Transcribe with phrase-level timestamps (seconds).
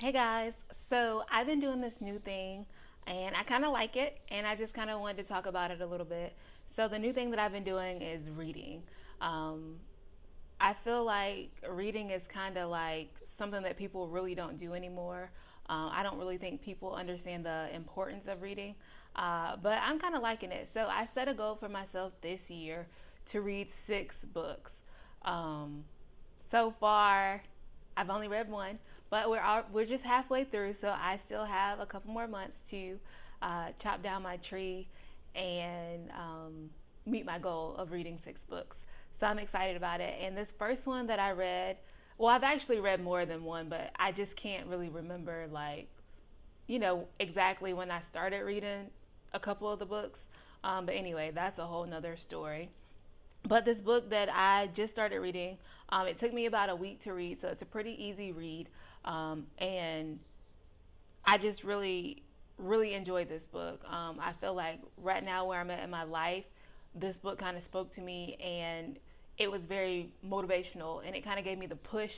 [0.00, 0.54] Hey guys,
[0.90, 2.66] so I've been doing this new thing
[3.06, 5.70] and I kind of like it and I just kind of wanted to talk about
[5.70, 6.34] it a little bit.
[6.74, 8.82] So, the new thing that I've been doing is reading.
[9.20, 9.76] Um,
[10.60, 15.30] I feel like reading is kind of like something that people really don't do anymore.
[15.70, 18.74] Uh, I don't really think people understand the importance of reading,
[19.14, 20.70] uh, but I'm kind of liking it.
[20.74, 22.88] So, I set a goal for myself this year
[23.30, 24.72] to read six books.
[25.22, 25.84] Um,
[26.50, 27.42] so far,
[27.96, 28.80] I've only read one,
[29.14, 32.56] but we're all, we're just halfway through, so I still have a couple more months
[32.70, 32.98] to
[33.40, 34.88] uh, chop down my tree
[35.36, 36.70] and um,
[37.06, 38.78] meet my goal of reading six books.
[39.20, 40.16] So I'm excited about it.
[40.20, 41.76] And this first one that I read,
[42.18, 45.86] well, I've actually read more than one, but I just can't really remember like,
[46.66, 48.90] you know, exactly when I started reading
[49.32, 50.26] a couple of the books.
[50.64, 52.68] Um, but anyway, that's a whole nother story
[53.46, 55.58] but this book that I just started reading,
[55.90, 58.68] um, it took me about a week to read, so it's a pretty easy read.
[59.04, 60.18] Um, and
[61.24, 62.22] I just really,
[62.58, 63.82] really enjoyed this book.
[63.84, 66.44] Um, I feel like right now, where I'm at in my life,
[66.94, 68.98] this book kind of spoke to me and
[69.36, 72.12] it was very motivational and it kind of gave me the push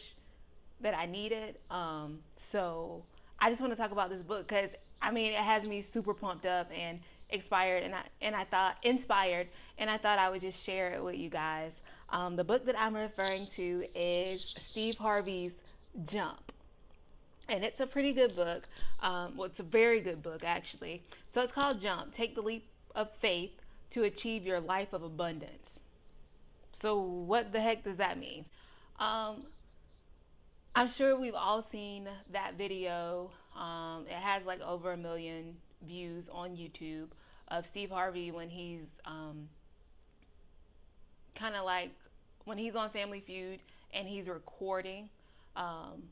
[0.81, 1.57] that I needed.
[1.71, 3.05] Um, so
[3.39, 6.15] I just want to talk about this book because I mean, it has me super
[6.15, 7.01] pumped up and
[7.31, 11.03] expired and I and I thought inspired and I thought I would just share it
[11.03, 11.73] with you guys.
[12.11, 15.53] Um, the book that I'm referring to is Steve Harvey's
[16.05, 16.53] Jump.
[17.49, 18.69] And it's a pretty good book.
[19.01, 21.03] Um, well, it's a very good book, actually.
[21.33, 23.53] So it's called Jump Take the Leap of Faith
[23.91, 25.75] to Achieve Your Life of Abundance.
[26.75, 28.45] So, what the heck does that mean?
[28.99, 29.45] Um,
[30.75, 33.31] I'm sure we've all seen that video.
[33.59, 37.09] Um, it has like over a million views on YouTube
[37.49, 39.49] of Steve Harvey when he's um,
[41.35, 41.91] kind of like
[42.45, 43.61] when he's on Family Feud
[43.95, 45.09] and he's recording,
[45.55, 46.03] um,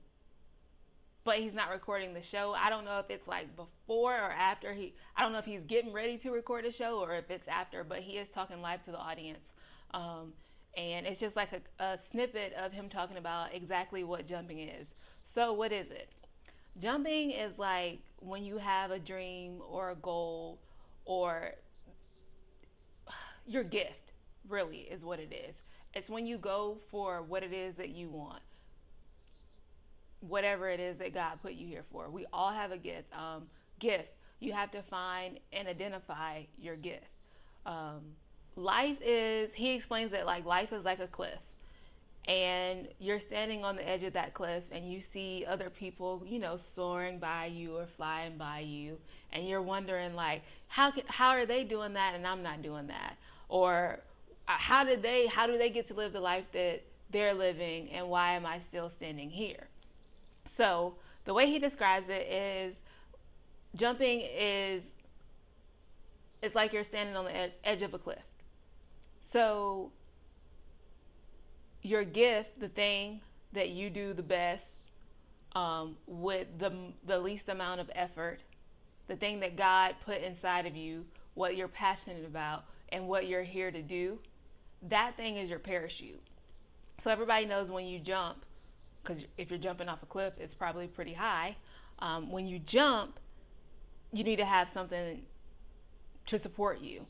[1.25, 2.55] but he's not recording the show.
[2.57, 4.95] I don't know if it's like before or after he.
[5.17, 7.83] I don't know if he's getting ready to record a show or if it's after,
[7.83, 9.45] but he is talking live to the audience.
[9.93, 10.35] Um,
[10.77, 14.89] and it's just like a, a snippet of him talking about exactly what jumping is.
[15.35, 16.11] So, what is it?
[16.79, 20.59] Jumping is like when you have a dream or a goal
[21.05, 21.53] or
[23.47, 24.13] your gift,
[24.49, 25.55] really, is what it is.
[25.95, 28.43] It's when you go for what it is that you want,
[30.29, 32.11] whatever it is that God put you here for.
[32.11, 33.13] We all have a gift.
[33.13, 33.45] Um,
[33.81, 34.09] gift.
[34.41, 37.07] You have to find and identify your gift.
[37.67, 38.01] Um,
[38.57, 39.51] life is.
[39.55, 41.39] He explains that like life is like a cliff
[42.27, 46.39] and you're standing on the edge of that cliff and you see other people you
[46.39, 48.97] know soaring by you or flying by you
[49.33, 52.87] and you're wondering like how can, how are they doing that and I'm not doing
[52.87, 53.17] that
[53.49, 54.01] or
[54.49, 57.91] uh, how did they how do they get to live the life that they're living
[57.91, 59.69] and why am I still standing here
[60.57, 60.95] so
[61.25, 62.77] the way he describes it is
[63.75, 64.83] jumping is
[66.43, 68.23] it's like you're standing on the ed- edge of a cliff
[69.33, 69.91] so
[71.85, 73.21] your gift, the thing
[73.53, 74.77] that you do the best
[75.55, 76.73] um, with the,
[77.07, 78.41] the least amount of effort,
[79.07, 81.05] the thing that God put inside of you,
[81.35, 84.19] what you're passionate about, and what you're here to do,
[84.89, 86.23] that thing is your parachute.
[87.03, 88.45] So everybody knows when you jump,
[89.05, 91.57] because if you're jumping off a cliff, it's probably pretty high.
[91.99, 93.19] Um, when you jump,
[94.13, 95.23] you need to have something
[96.27, 97.07] to support you.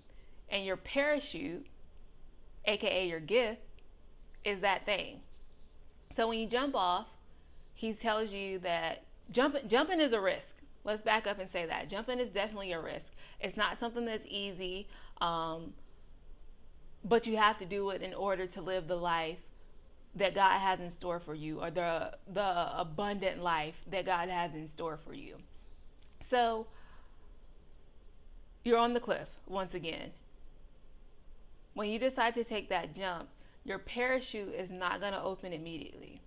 [0.48, 1.66] And your parachute,
[2.66, 3.60] aka your gift,
[4.44, 5.20] is that thing.
[6.16, 7.06] So when you jump off,
[7.72, 10.56] he tells you that jumping jumping is a risk.
[10.84, 13.12] Let's back up and say that jumping is definitely a risk.
[13.40, 14.86] It's not something that's easy,
[15.20, 15.72] um,
[17.04, 19.38] but you have to do it in order to live the life
[20.16, 24.54] that God has in store for you, or the the abundant life that God has
[24.54, 25.36] in store for you.
[26.30, 26.66] So
[28.64, 30.10] you're on the cliff once again.
[31.74, 33.28] When you decide to take that jump,
[33.64, 36.20] your parachute is not going to open immediately.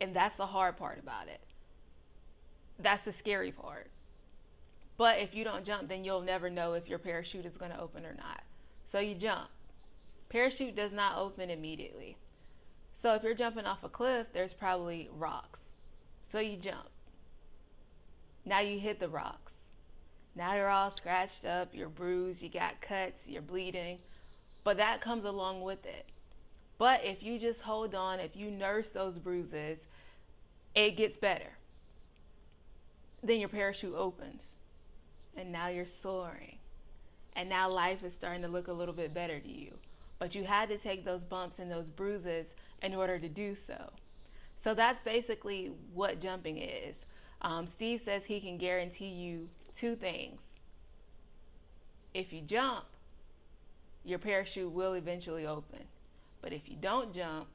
[0.00, 1.40] And that's the hard part about it.
[2.78, 3.90] That's the scary part.
[4.96, 7.80] But if you don't jump, then you'll never know if your parachute is going to
[7.80, 8.42] open or not.
[8.90, 9.48] So you jump.
[10.28, 12.16] Parachute does not open immediately.
[13.00, 15.60] So if you're jumping off a cliff, there's probably rocks.
[16.22, 16.88] So you jump.
[18.44, 19.52] Now you hit the rocks.
[20.36, 23.98] Now you're all scratched up, you're bruised, you got cuts, you're bleeding.
[24.64, 26.06] But that comes along with it.
[26.78, 29.78] But if you just hold on, if you nurse those bruises,
[30.74, 31.52] it gets better.
[33.22, 34.42] Then your parachute opens.
[35.36, 36.58] And now you're soaring.
[37.34, 39.72] And now life is starting to look a little bit better to you.
[40.18, 42.46] But you had to take those bumps and those bruises
[42.82, 43.90] in order to do so.
[44.62, 46.96] So that's basically what jumping is.
[47.42, 50.40] Um, Steve says he can guarantee you two things.
[52.12, 52.84] If you jump,
[54.04, 55.80] your parachute will eventually open.
[56.42, 57.46] But if you don't jump,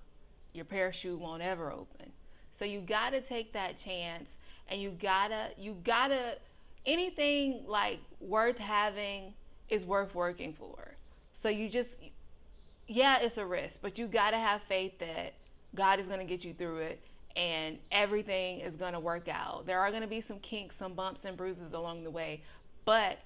[0.54, 2.12] your parachute won't ever open.
[2.57, 4.30] So you got to take that chance
[4.69, 6.36] and you got to you got to
[6.86, 9.33] anything like worth having
[9.69, 10.95] is worth working for.
[11.42, 11.89] So you just
[12.88, 15.34] yeah, it's a risk, but you got to have faith that
[15.74, 17.02] God is going to get you through it
[17.36, 19.66] and everything is going to work out.
[19.66, 22.44] There are going to be some kinks, some bumps and bruises along the way,
[22.86, 23.20] but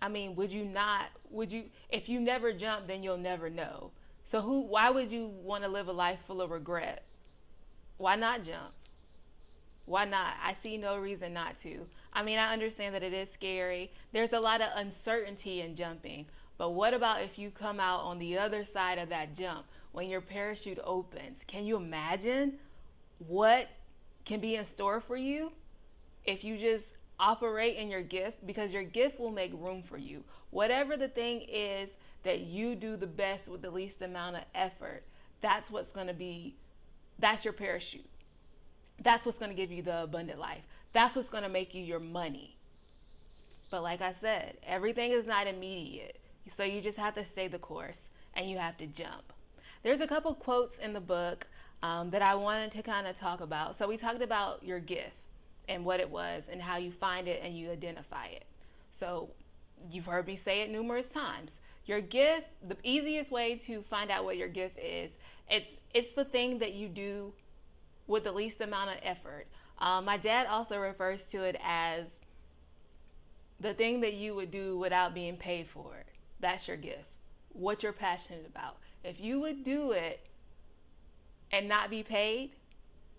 [0.00, 3.92] I mean, would you not would you if you never jump then you'll never know.
[4.24, 7.04] So who why would you want to live a life full of regret?
[7.96, 8.72] Why not jump?
[9.84, 10.34] Why not?
[10.42, 11.86] I see no reason not to.
[12.12, 13.92] I mean, I understand that it is scary.
[14.12, 16.26] There's a lot of uncertainty in jumping.
[16.58, 20.08] But what about if you come out on the other side of that jump when
[20.08, 21.40] your parachute opens?
[21.46, 22.54] Can you imagine
[23.18, 23.68] what
[24.24, 25.52] can be in store for you
[26.24, 26.86] if you just
[27.20, 28.46] operate in your gift?
[28.46, 30.24] Because your gift will make room for you.
[30.50, 31.90] Whatever the thing is
[32.24, 35.02] that you do the best with the least amount of effort,
[35.42, 36.56] that's what's going to be,
[37.18, 38.08] that's your parachute.
[39.02, 40.62] That's what's going to give you the abundant life.
[40.94, 42.56] That's what's going to make you your money.
[43.70, 46.18] But like I said, everything is not immediate.
[46.54, 49.32] So you just have to stay the course and you have to jump.
[49.82, 51.46] There's a couple quotes in the book
[51.82, 53.78] um, that I wanted to kind of talk about.
[53.78, 55.16] So we talked about your gift
[55.68, 58.44] and what it was and how you find it and you identify it.
[58.98, 59.30] So
[59.90, 61.50] you've heard me say it numerous times.
[61.86, 65.12] Your gift, the easiest way to find out what your gift is,
[65.48, 67.32] it's it's the thing that you do
[68.06, 69.46] with the least amount of effort.
[69.78, 72.06] Um, my dad also refers to it as
[73.60, 76.15] the thing that you would do without being paid for it.
[76.40, 77.04] That's your gift.
[77.52, 78.76] What you're passionate about.
[79.04, 80.20] If you would do it
[81.52, 82.50] and not be paid,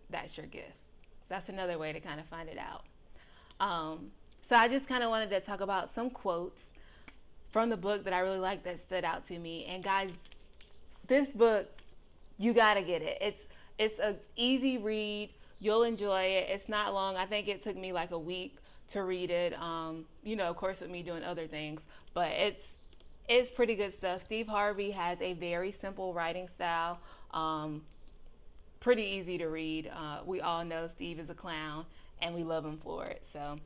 [0.10, 0.74] that's your gift.
[1.30, 2.84] That's another way to kind of find it out.
[3.60, 4.12] Um,
[4.48, 6.62] so I just kind of wanted to talk about some quotes
[7.52, 9.66] from the book that I really like that stood out to me.
[9.66, 10.12] And guys,
[11.08, 11.68] this book,
[12.38, 13.18] you gotta get it.
[13.20, 13.44] It's
[13.78, 15.30] it's a easy read.
[15.60, 16.48] You'll enjoy it.
[16.50, 17.16] It's not long.
[17.16, 18.58] I think it took me like a week
[18.92, 19.54] to read it.
[19.60, 21.82] Um, you know, of course, with me doing other things,
[22.14, 22.74] but it's
[23.28, 24.24] it's pretty good stuff.
[24.24, 27.00] Steve Harvey has a very simple writing style.
[27.32, 27.84] Um,
[28.80, 29.92] pretty easy to read.
[29.94, 31.86] Uh, we all know Steve is a clown,
[32.22, 33.24] and we love him for it.
[33.34, 33.60] So,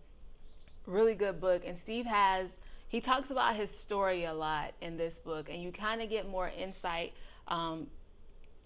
[0.85, 1.63] really good book.
[1.65, 2.47] And Steve has
[2.91, 6.27] he talks about his story a lot in this book, and you kind of get
[6.27, 7.13] more insight
[7.47, 7.87] um,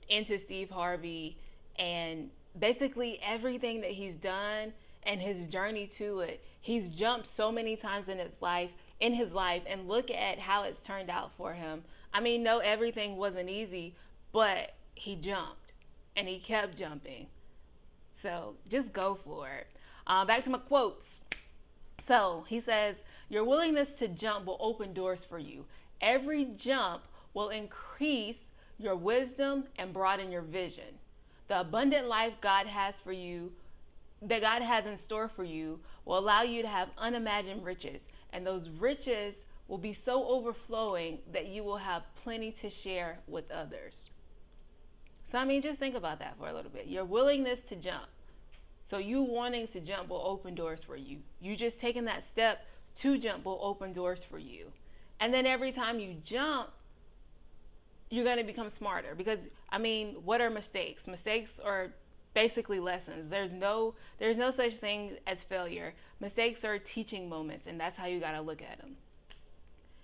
[0.10, 1.38] into Steve Harvey
[1.78, 6.44] and basically everything that he's done and his journey to it.
[6.66, 10.64] He's jumped so many times in his life, in his life, and look at how
[10.64, 11.84] it's turned out for him.
[12.12, 13.94] I mean, no, everything wasn't easy,
[14.32, 15.74] but he jumped
[16.18, 17.28] and he kept jumping.
[18.16, 19.68] So just go for it.
[20.08, 21.26] Uh, back to my quotes.
[22.08, 22.96] So he says,
[23.30, 25.66] Your willingness to jump will open doors for you.
[26.02, 27.04] Every jump
[27.36, 28.40] will increase
[28.80, 30.98] your wisdom and broaden your vision.
[31.48, 33.52] The abundant life God has for you,
[34.22, 38.02] that God has in store for you, will allow you to have unimagined riches.
[38.32, 39.36] And those riches
[39.68, 44.10] will be so overflowing that you will have plenty to share with others.
[45.32, 46.88] So, I mean, just think about that for a little bit.
[46.88, 48.06] Your willingness to jump.
[48.90, 51.18] So, you wanting to jump will open doors for you.
[51.42, 52.66] You just taking that step
[52.98, 54.72] to jump will open doors for you.
[55.20, 56.70] And then every time you jump,
[58.10, 61.08] you're going to become smarter because I mean, what are mistakes?
[61.08, 61.92] Mistakes are
[62.36, 63.32] basically lessons.
[63.32, 65.96] There's no there's no such thing as failure.
[66.20, 68.98] Mistakes are teaching moments, and that's how you got to look at them.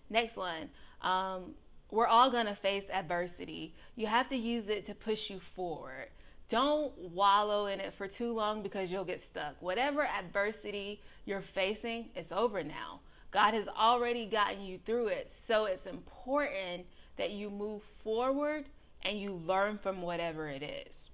[0.09, 0.69] Next one.
[1.03, 1.53] Um,
[1.91, 3.75] we're all to face adversity.
[3.95, 6.07] You have to use it to push you forward.
[6.49, 9.55] Don't wallow in it for too long because you'll get stuck.
[9.61, 13.01] Whatever adversity you're facing, it's over now.
[13.31, 15.31] God has already gotten you through it.
[15.47, 16.85] So it's important
[17.17, 18.65] that you move forward
[19.03, 21.10] and you learn from whatever it is.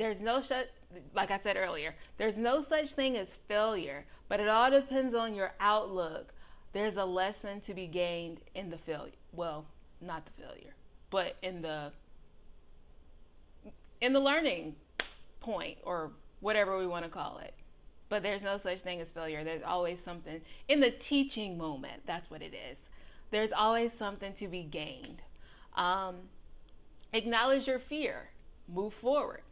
[0.00, 0.68] There's no such,
[1.14, 5.34] like I said earlier, there's no such thing as failure, but it all depends on
[5.34, 6.32] your outlook.
[6.72, 9.12] There's a lesson to be gained in the failure.
[9.32, 9.66] Well,
[10.00, 10.74] not the failure,
[11.10, 11.92] but in the
[14.00, 14.76] in the learning
[15.40, 17.52] point or whatever we want to call it.
[18.08, 19.44] But there's no such thing as failure.
[19.44, 22.02] There's always something in the teaching moment.
[22.06, 22.78] That's what it is
[23.30, 25.22] there's always something to be gained.
[25.76, 26.16] Um,
[27.12, 28.30] acknowledge your fear,
[28.68, 29.42] move forward.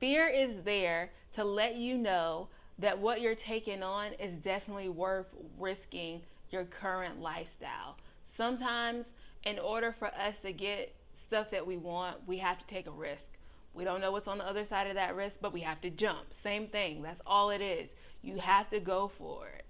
[0.00, 5.26] Fear is there to let you know that what you're taking on is definitely worth
[5.58, 7.96] risking your current lifestyle.
[8.36, 9.06] Sometimes,
[9.44, 12.90] in order for us to get stuff that we want, we have to take a
[12.90, 13.28] risk.
[13.74, 15.90] We don't know what's on the other side of that risk, but we have to
[15.90, 16.34] jump.
[16.42, 17.02] Same thing.
[17.02, 17.90] That's all it is.
[18.22, 19.64] You have to go for it.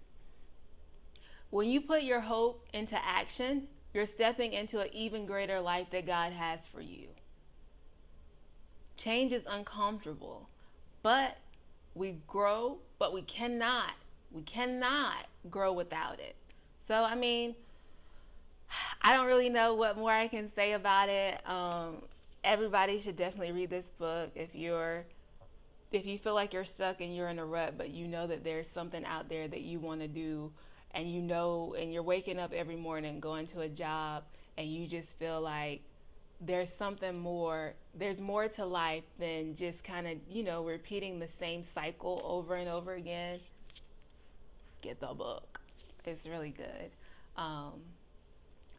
[1.50, 6.06] When you put your hope into action, you're stepping into an even greater life that
[6.06, 7.08] God has for you.
[9.02, 10.46] Change is uncomfortable,
[11.02, 11.38] but
[11.94, 13.92] we grow, but we cannot,
[14.30, 16.36] we cannot grow without it.
[16.86, 17.54] So, I mean,
[19.02, 21.40] I don't really know what more I can say about it.
[21.48, 22.02] Um,
[22.44, 25.04] everybody should definitely read this book if you're
[25.92, 28.44] if you feel like you're stuck and you're in a rut, but you know that
[28.44, 30.52] there's something out there that you want to do,
[30.92, 34.22] and you know, and you're waking up every morning going to a job,
[34.56, 35.80] and you just feel like
[36.40, 41.28] there's something more, there's more to life than just kind of, you know, repeating the
[41.38, 43.40] same cycle over and over again.
[44.80, 45.60] Get the book,
[46.04, 46.90] it's really good.
[47.36, 47.80] Um,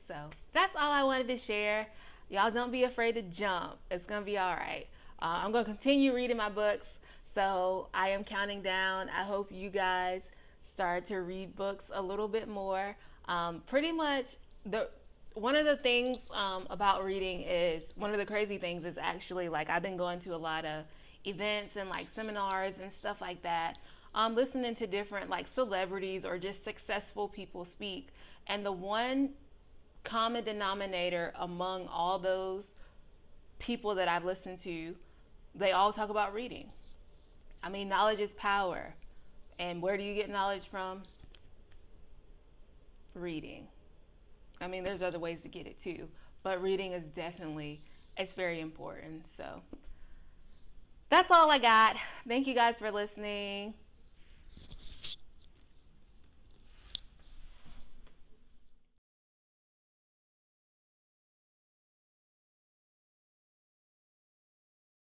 [0.07, 0.15] so
[0.53, 1.87] that's all I wanted to share.
[2.29, 3.77] Y'all don't be afraid to jump.
[3.91, 4.87] It's to be all right.
[5.21, 6.87] Uh, I'm to continue reading my books.
[7.35, 9.09] So I am counting down.
[9.09, 10.21] I hope you guys
[10.73, 12.95] start to read books a little bit more.
[13.27, 14.89] Um, pretty much the
[15.33, 19.49] one of the things um, about reading is one of the crazy things is actually
[19.49, 20.85] like I've been going to a lot of
[21.25, 23.77] events and like seminars and stuff like that.
[24.13, 28.09] Um, listening to different like celebrities or just successful people speak,
[28.47, 29.29] and the one
[30.03, 32.65] common denominator among all those
[33.59, 34.95] people that I've listened to,
[35.55, 36.69] they all talk about reading.
[37.63, 38.95] I mean, knowledge is power.
[39.59, 41.03] And where do you get knowledge from?
[43.13, 43.67] Reading.
[44.61, 46.07] I mean, there's other ways to get it too,
[46.43, 47.81] but reading is definitely
[48.17, 49.25] it's very important.
[49.35, 49.61] So
[51.09, 51.95] that's all I got.
[52.27, 53.73] Thank you guys for listening.